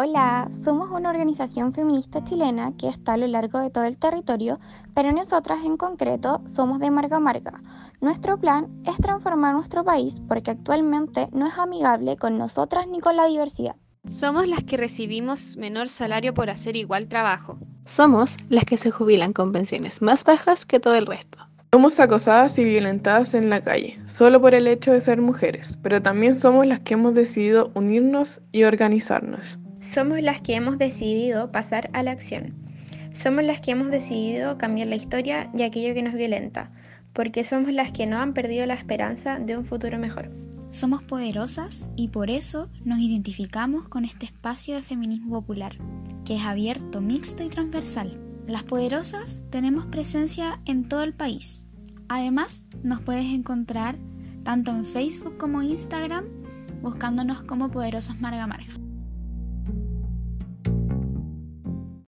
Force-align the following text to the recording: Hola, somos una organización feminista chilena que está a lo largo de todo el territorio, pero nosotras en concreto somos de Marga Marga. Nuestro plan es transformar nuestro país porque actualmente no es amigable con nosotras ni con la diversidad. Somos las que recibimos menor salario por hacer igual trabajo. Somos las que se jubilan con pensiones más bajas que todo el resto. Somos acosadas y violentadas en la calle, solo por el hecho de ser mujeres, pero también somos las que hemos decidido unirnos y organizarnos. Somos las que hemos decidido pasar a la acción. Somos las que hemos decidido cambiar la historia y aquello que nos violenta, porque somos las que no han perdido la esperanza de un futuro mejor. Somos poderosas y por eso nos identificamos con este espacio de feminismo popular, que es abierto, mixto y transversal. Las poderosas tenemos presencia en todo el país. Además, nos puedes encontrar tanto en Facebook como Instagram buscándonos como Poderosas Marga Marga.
Hola, 0.00 0.48
somos 0.52 0.92
una 0.92 1.10
organización 1.10 1.74
feminista 1.74 2.22
chilena 2.22 2.72
que 2.78 2.88
está 2.88 3.14
a 3.14 3.16
lo 3.16 3.26
largo 3.26 3.58
de 3.58 3.70
todo 3.70 3.82
el 3.82 3.98
territorio, 3.98 4.60
pero 4.94 5.10
nosotras 5.10 5.64
en 5.64 5.76
concreto 5.76 6.40
somos 6.46 6.78
de 6.78 6.88
Marga 6.92 7.18
Marga. 7.18 7.60
Nuestro 8.00 8.38
plan 8.38 8.68
es 8.84 8.96
transformar 8.98 9.54
nuestro 9.54 9.82
país 9.82 10.14
porque 10.28 10.52
actualmente 10.52 11.26
no 11.32 11.48
es 11.48 11.58
amigable 11.58 12.16
con 12.16 12.38
nosotras 12.38 12.86
ni 12.86 13.00
con 13.00 13.16
la 13.16 13.26
diversidad. 13.26 13.74
Somos 14.06 14.46
las 14.46 14.62
que 14.62 14.76
recibimos 14.76 15.56
menor 15.56 15.88
salario 15.88 16.32
por 16.32 16.48
hacer 16.48 16.76
igual 16.76 17.08
trabajo. 17.08 17.58
Somos 17.84 18.36
las 18.50 18.66
que 18.66 18.76
se 18.76 18.92
jubilan 18.92 19.32
con 19.32 19.50
pensiones 19.50 20.00
más 20.00 20.22
bajas 20.22 20.64
que 20.64 20.78
todo 20.78 20.94
el 20.94 21.06
resto. 21.06 21.38
Somos 21.72 21.98
acosadas 21.98 22.56
y 22.60 22.64
violentadas 22.64 23.34
en 23.34 23.50
la 23.50 23.64
calle, 23.64 23.98
solo 24.04 24.40
por 24.40 24.54
el 24.54 24.68
hecho 24.68 24.92
de 24.92 25.00
ser 25.00 25.20
mujeres, 25.20 25.76
pero 25.82 26.00
también 26.00 26.36
somos 26.36 26.68
las 26.68 26.78
que 26.78 26.94
hemos 26.94 27.16
decidido 27.16 27.72
unirnos 27.74 28.42
y 28.52 28.62
organizarnos. 28.62 29.58
Somos 29.80 30.20
las 30.22 30.40
que 30.40 30.54
hemos 30.54 30.78
decidido 30.78 31.52
pasar 31.52 31.90
a 31.92 32.02
la 32.02 32.10
acción. 32.10 32.54
Somos 33.12 33.44
las 33.44 33.60
que 33.60 33.70
hemos 33.70 33.90
decidido 33.90 34.58
cambiar 34.58 34.88
la 34.88 34.96
historia 34.96 35.50
y 35.54 35.62
aquello 35.62 35.94
que 35.94 36.02
nos 36.02 36.14
violenta, 36.14 36.70
porque 37.12 37.44
somos 37.44 37.72
las 37.72 37.92
que 37.92 38.06
no 38.06 38.18
han 38.18 38.34
perdido 38.34 38.66
la 38.66 38.74
esperanza 38.74 39.38
de 39.38 39.56
un 39.56 39.64
futuro 39.64 39.98
mejor. 39.98 40.30
Somos 40.70 41.02
poderosas 41.02 41.88
y 41.96 42.08
por 42.08 42.28
eso 42.28 42.68
nos 42.84 42.98
identificamos 42.98 43.88
con 43.88 44.04
este 44.04 44.26
espacio 44.26 44.74
de 44.74 44.82
feminismo 44.82 45.40
popular, 45.40 45.76
que 46.24 46.36
es 46.36 46.44
abierto, 46.44 47.00
mixto 47.00 47.42
y 47.42 47.48
transversal. 47.48 48.18
Las 48.46 48.64
poderosas 48.64 49.42
tenemos 49.50 49.86
presencia 49.86 50.60
en 50.66 50.88
todo 50.88 51.02
el 51.04 51.14
país. 51.14 51.66
Además, 52.08 52.66
nos 52.82 53.00
puedes 53.00 53.26
encontrar 53.26 53.96
tanto 54.42 54.70
en 54.70 54.84
Facebook 54.84 55.36
como 55.38 55.62
Instagram 55.62 56.24
buscándonos 56.82 57.42
como 57.42 57.70
Poderosas 57.70 58.20
Marga 58.20 58.46
Marga. 58.46 58.87